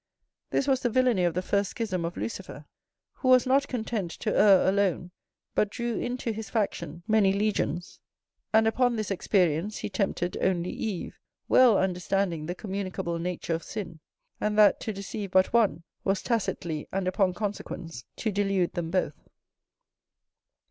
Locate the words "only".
10.41-10.71